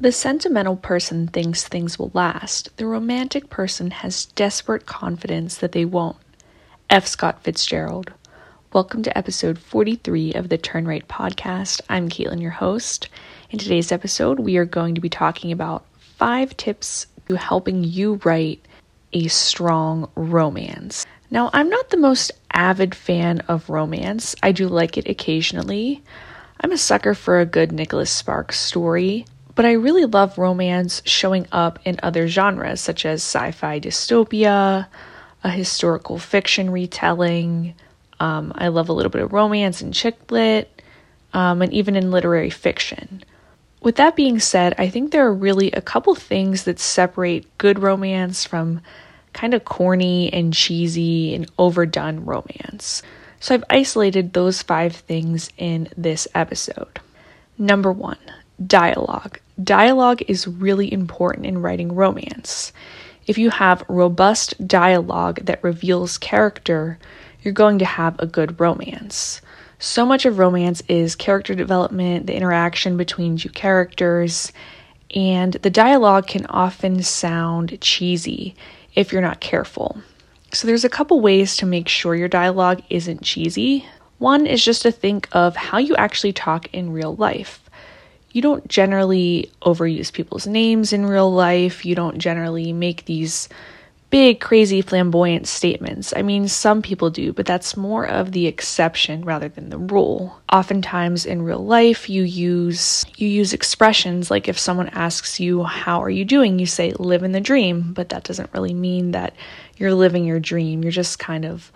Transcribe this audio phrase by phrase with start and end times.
[0.00, 2.74] The sentimental person thinks things will last.
[2.78, 6.16] The romantic person has desperate confidence that they won't.
[6.88, 7.06] F.
[7.06, 8.10] Scott Fitzgerald.
[8.72, 11.82] Welcome to episode 43 of the Turn Right podcast.
[11.90, 13.10] I'm Caitlin, your host.
[13.50, 18.22] In today's episode, we are going to be talking about five tips to helping you
[18.24, 18.64] write
[19.12, 21.04] a strong romance.
[21.30, 26.02] Now, I'm not the most avid fan of romance, I do like it occasionally.
[26.62, 29.26] I'm a sucker for a good Nicholas Sparks story,
[29.60, 34.86] but I really love romance showing up in other genres such as sci fi dystopia,
[35.44, 37.74] a historical fiction retelling.
[38.20, 40.80] Um, I love a little bit of romance and chick lit,
[41.34, 43.22] um, and even in literary fiction.
[43.82, 47.80] With that being said, I think there are really a couple things that separate good
[47.80, 48.80] romance from
[49.34, 53.02] kind of corny and cheesy and overdone romance.
[53.40, 56.98] So I've isolated those five things in this episode.
[57.58, 58.16] Number one,
[58.66, 59.38] dialogue.
[59.62, 62.72] Dialogue is really important in writing romance.
[63.26, 66.98] If you have robust dialogue that reveals character,
[67.42, 69.40] you're going to have a good romance.
[69.78, 74.52] So much of romance is character development, the interaction between two characters,
[75.14, 78.54] and the dialogue can often sound cheesy
[78.94, 80.02] if you're not careful.
[80.52, 83.86] So, there's a couple ways to make sure your dialogue isn't cheesy.
[84.18, 87.69] One is just to think of how you actually talk in real life
[88.32, 91.84] you don't generally overuse people's names in real life.
[91.84, 93.48] You don't generally make these
[94.10, 96.12] big, crazy, flamboyant statements.
[96.16, 100.40] I mean, some people do, but that's more of the exception rather than the rule.
[100.52, 106.02] Oftentimes in real life, you use you use expressions like if someone asks you, "How
[106.02, 109.34] are you doing?" you say, "Living the dream," but that doesn't really mean that
[109.76, 110.82] you're living your dream.
[110.82, 111.70] You're just kind of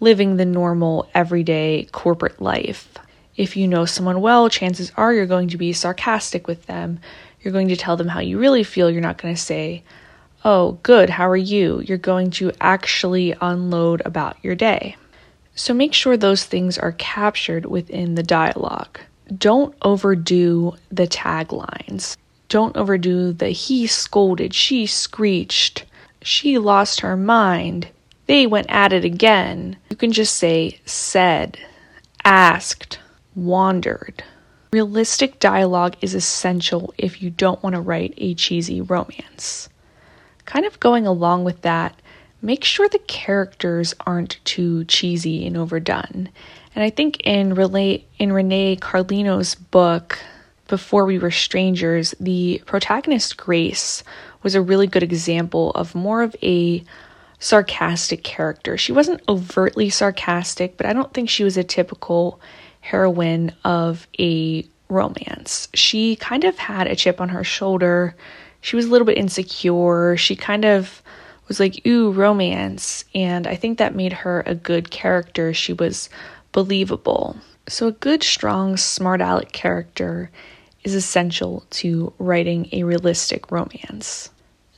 [0.00, 2.88] living the normal everyday corporate life.
[3.38, 6.98] If you know someone well, chances are you're going to be sarcastic with them.
[7.40, 8.90] You're going to tell them how you really feel.
[8.90, 9.84] You're not going to say,
[10.44, 11.80] Oh, good, how are you?
[11.86, 14.96] You're going to actually unload about your day.
[15.54, 18.98] So make sure those things are captured within the dialogue.
[19.36, 22.16] Don't overdo the taglines.
[22.48, 25.84] Don't overdo the he scolded, she screeched,
[26.22, 27.88] she lost her mind,
[28.26, 29.76] they went at it again.
[29.90, 31.58] You can just say said,
[32.24, 32.98] asked,
[33.38, 34.22] wandered.
[34.72, 39.68] Realistic dialogue is essential if you don't want to write a cheesy romance.
[40.44, 41.94] Kind of going along with that,
[42.42, 46.28] make sure the characters aren't too cheesy and overdone.
[46.74, 50.18] And I think in Renee, in Renee Carlino's book,
[50.66, 54.04] Before We Were Strangers, the protagonist Grace
[54.42, 56.84] was a really good example of more of a
[57.38, 58.76] sarcastic character.
[58.76, 62.40] She wasn't overtly sarcastic, but I don't think she was a typical
[62.90, 65.68] heroine of a romance.
[65.74, 68.16] She kind of had a chip on her shoulder.
[68.62, 70.16] She was a little bit insecure.
[70.16, 71.02] She kind of
[71.48, 73.04] was like, ooh, romance.
[73.14, 75.52] And I think that made her a good character.
[75.52, 76.08] She was
[76.52, 77.36] believable.
[77.68, 80.30] So, a good, strong, smart aleck character
[80.82, 84.30] is essential to writing a realistic romance.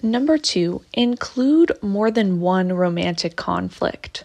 [0.03, 4.25] Number two, include more than one romantic conflict.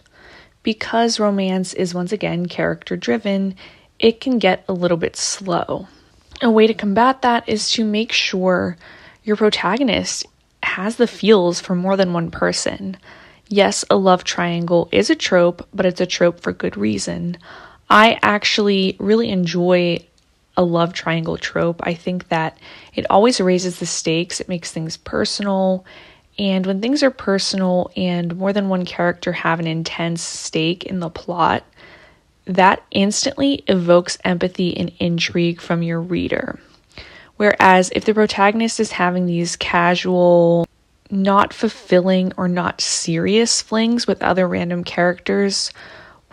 [0.66, 3.54] Because romance is once again character driven,
[4.00, 5.86] it can get a little bit slow.
[6.42, 8.76] A way to combat that is to make sure
[9.22, 10.26] your protagonist
[10.64, 12.96] has the feels for more than one person.
[13.46, 17.38] Yes, a love triangle is a trope, but it's a trope for good reason.
[17.88, 20.04] I actually really enjoy
[20.56, 21.80] a love triangle trope.
[21.84, 22.58] I think that
[22.92, 25.84] it always raises the stakes, it makes things personal.
[26.38, 31.00] And when things are personal and more than one character have an intense stake in
[31.00, 31.64] the plot,
[32.44, 36.58] that instantly evokes empathy and intrigue from your reader.
[37.36, 40.66] Whereas if the protagonist is having these casual,
[41.10, 45.70] not fulfilling, or not serious flings with other random characters,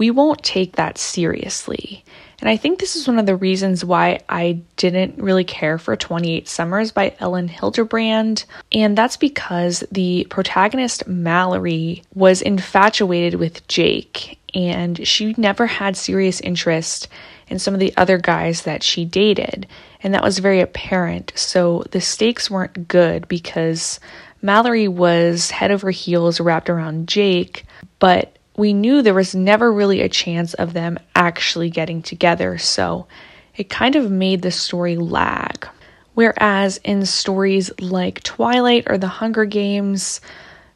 [0.03, 2.03] we won't take that seriously.
[2.41, 5.95] And I think this is one of the reasons why I didn't really care for
[5.95, 8.44] 28 Summers by Elin Hilderbrand.
[8.73, 16.41] And that's because the protagonist, Mallory, was infatuated with Jake and she never had serious
[16.41, 17.07] interest
[17.47, 19.67] in some of the other guys that she dated.
[20.01, 21.31] And that was very apparent.
[21.38, 24.01] So the stakes weren't good because
[24.41, 27.65] Mallory was head over heels wrapped around Jake,
[27.99, 32.57] but we knew there was never really a chance of them actually getting together.
[32.57, 33.07] So
[33.55, 35.67] it kind of made the story lag.
[36.13, 40.21] Whereas in stories like Twilight or The Hunger Games,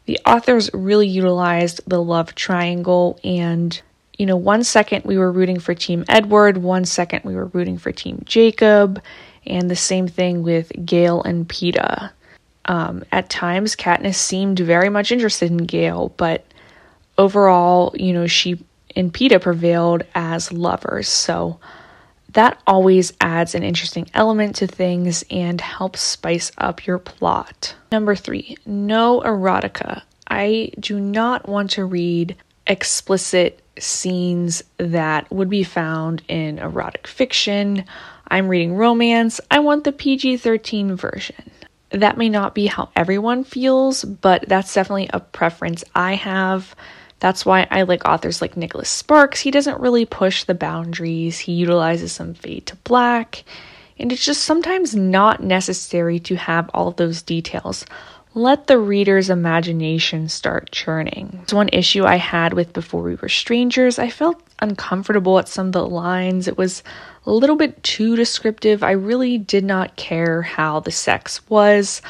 [0.06, 3.80] the authors really utilized the love triangle and
[4.18, 7.78] you know, one second we were rooting for Team Edward, one second we were rooting
[7.78, 9.02] for Team Jacob,
[9.46, 12.12] And the same thing with Gale and Peeta.
[12.66, 16.46] Um, at times, Katniss seemed very much interested in Gale, but
[17.18, 18.64] overall, you know, she
[18.96, 21.08] and Peeta prevailed as lovers.
[21.08, 21.60] So
[22.34, 27.76] that always adds an interesting element to things and helps spice up your plot.
[27.92, 30.02] Number three, no erotica.
[30.28, 32.36] I do not want to read
[32.66, 37.86] explicit scenes that would be found in erotic fiction.
[38.28, 39.40] I'm reading romance.
[39.50, 41.52] I want the PG 13 version.
[41.92, 46.76] That may not be how everyone feels, but that's definitely a preference I have.
[47.20, 49.42] That's why I like authors like Nicholas Sparks.
[49.42, 53.44] He doesn't really push the boundaries, he utilizes some fade to black,
[53.98, 57.86] and it's just sometimes not necessary to have all those details.
[58.36, 61.40] Let the reader's imagination start churning.
[61.42, 63.98] It's one issue I had with Before We Were Strangers.
[63.98, 66.48] I felt uncomfortable at some of the lines.
[66.48, 66.84] It was
[67.26, 68.84] a little bit too descriptive.
[68.84, 72.04] I really did not care how the sex was.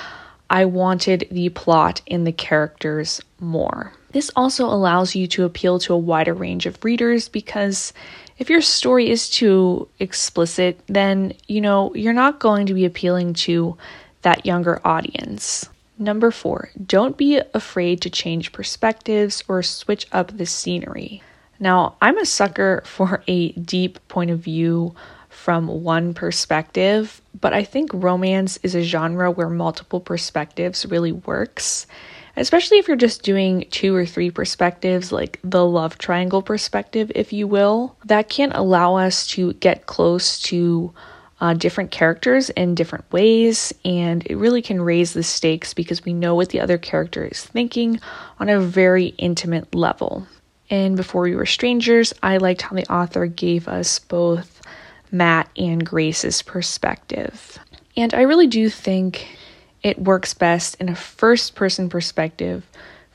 [0.50, 3.94] I wanted the plot and the characters more.
[4.12, 7.94] This also allows you to appeal to a wider range of readers because
[8.38, 13.34] if your story is too explicit, then you know you're not going to be appealing
[13.34, 13.78] to
[14.22, 15.70] that younger audience.
[16.00, 21.24] Number four, don't be afraid to change perspectives or switch up the scenery.
[21.60, 24.96] Now, I'm a sucker for a deep point of view
[25.30, 31.88] from one perspective, but I think romance is a genre where multiple perspectives really works
[32.38, 37.34] especially if you're just doing two or three perspectives, like the love triangle perspective, if
[37.34, 37.98] you will.
[38.06, 40.94] That can allow us to get close to
[41.40, 46.14] uh, different characters in different ways, and it really can raise the stakes because we
[46.14, 48.00] know what the other character is thinking
[48.40, 50.28] on a very intimate level.
[50.70, 54.62] And before we were strangers, I liked how the author gave us both
[55.12, 57.58] Matt and Grace's perspective.
[57.96, 59.28] And I really do think
[59.88, 62.66] it works best in a first person perspective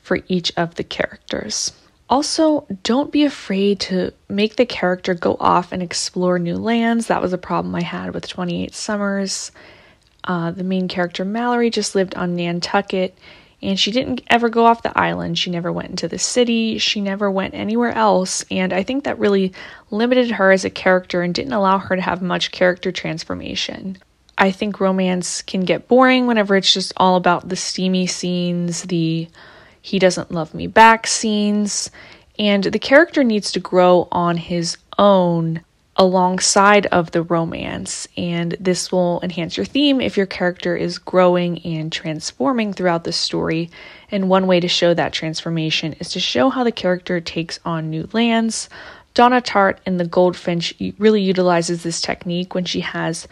[0.01, 1.71] for each of the characters.
[2.09, 7.07] Also, don't be afraid to make the character go off and explore new lands.
[7.07, 9.51] That was a problem I had with 28 Summers.
[10.23, 13.17] Uh, the main character, Mallory, just lived on Nantucket
[13.61, 15.37] and she didn't ever go off the island.
[15.39, 16.79] She never went into the city.
[16.79, 18.43] She never went anywhere else.
[18.51, 19.53] And I think that really
[19.89, 23.97] limited her as a character and didn't allow her to have much character transformation.
[24.37, 29.27] I think romance can get boring whenever it's just all about the steamy scenes, the
[29.81, 31.91] he doesn't love me back scenes,
[32.39, 35.61] and the character needs to grow on his own
[35.95, 41.59] alongside of the romance and this will enhance your theme if your character is growing
[41.63, 43.69] and transforming throughout the story
[44.09, 47.91] and one way to show that transformation is to show how the character takes on
[47.91, 48.69] new lands.
[49.13, 53.27] Donna tartt in the goldfinch really utilizes this technique when she has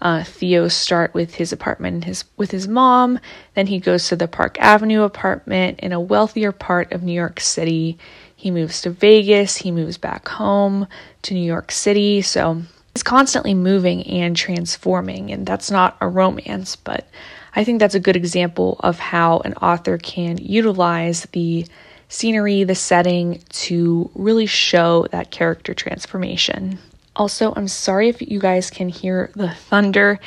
[0.00, 3.18] uh, Theo start with his apartment his with his mom.
[3.54, 7.40] Then he goes to the Park Avenue apartment in a wealthier part of New York
[7.40, 7.98] City.
[8.34, 9.56] He moves to Vegas.
[9.56, 10.86] He moves back home
[11.22, 12.20] to New York City.
[12.22, 12.62] So
[12.94, 17.08] he's constantly moving and transforming, and that's not a romance, but
[17.54, 21.66] I think that's a good example of how an author can utilize the
[22.08, 26.78] scenery, the setting to really show that character transformation.
[27.16, 30.20] Also, I'm sorry if you guys can hear the thunder.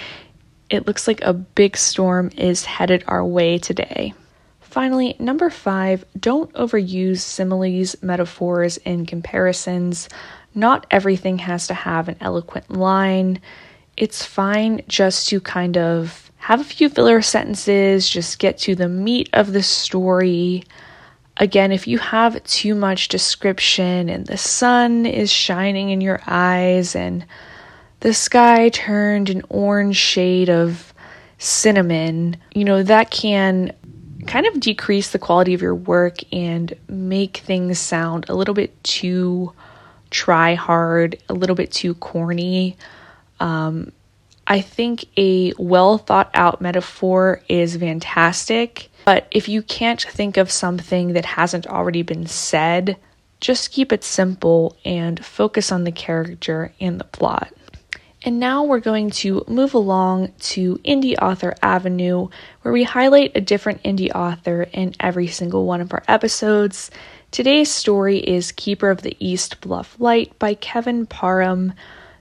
[0.72, 4.14] It looks like a big storm is headed our way today.
[4.60, 10.10] Finally, number five, don't overuse similes, metaphors, and comparisons.
[10.56, 13.40] Not everything has to have an eloquent line.
[13.96, 18.90] It's fine just to kind of have a few filler sentences, just get to the
[18.90, 20.64] meat of the story.
[21.40, 26.96] Again, if you have too much description and the sun is shining in your eyes
[26.96, 27.26] and
[28.02, 30.94] the sky turned an orange shade of
[31.38, 33.74] cinnamon, you know, that can
[34.28, 38.84] kind of decrease the quality of your work and make things sound a little bit
[38.84, 39.54] too
[40.10, 42.76] try hard, a little bit too corny.
[43.40, 43.94] Um,
[44.52, 50.50] I think a well thought out metaphor is fantastic, but if you can't think of
[50.50, 52.98] something that hasn't already been said,
[53.40, 57.54] just keep it simple and focus on the character and the plot.
[58.24, 62.28] And now we're going to move along to Indie Author Avenue,
[62.64, 66.92] where we highlight a different indie author in every single one of our episodes.
[67.32, 71.74] Today's story is Keeper of the East Bluff Light by Kevin Parham.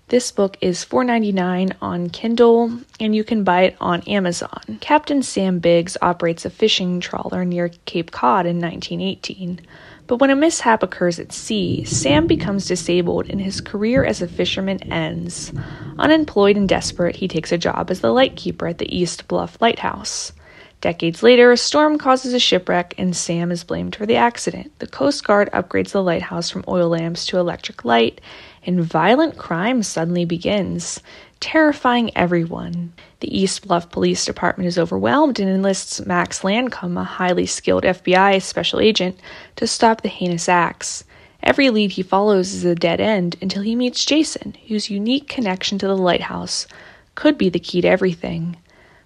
[0.08, 4.78] This book is $4.99 on Kindle, and you can buy it on Amazon.
[4.80, 9.60] Captain Sam Biggs operates a fishing trawler near Cape Cod in 1918.
[10.06, 14.28] But when a mishap occurs at sea, Sam becomes disabled and his career as a
[14.28, 15.52] fisherman ends.
[15.98, 20.32] Unemployed and desperate, he takes a job as the lightkeeper at the East Bluff Lighthouse.
[20.80, 24.78] Decades later, a storm causes a shipwreck and Sam is blamed for the accident.
[24.78, 28.20] The Coast Guard upgrades the lighthouse from oil lamps to electric light,
[28.64, 31.00] and violent crime suddenly begins,
[31.40, 32.92] terrifying everyone.
[33.20, 38.40] The East Bluff Police Department is overwhelmed and enlists Max Lancome, a highly skilled FBI
[38.42, 39.18] special agent,
[39.56, 41.04] to stop the heinous acts.
[41.42, 45.78] Every lead he follows is a dead end until he meets Jason, whose unique connection
[45.78, 46.66] to the lighthouse
[47.14, 48.56] could be the key to everything.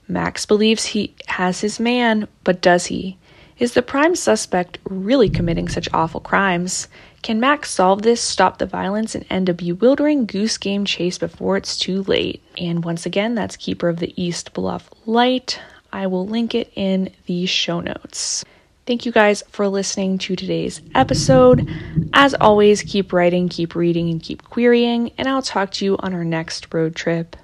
[0.09, 3.17] Max believes he has his man, but does he?
[3.59, 6.89] Is the prime suspect really committing such awful crimes?
[7.23, 11.57] Can Max solve this, stop the violence, and end a bewildering goose game chase before
[11.57, 12.43] it's too late?
[12.59, 15.61] And once again, that's Keeper of the East Bluff Light.
[15.93, 18.45] I will link it in the show notes.
[18.87, 21.71] Thank you guys for listening to today's episode.
[22.13, 26.15] As always, keep writing, keep reading, and keep querying, and I'll talk to you on
[26.15, 27.37] our next road trip.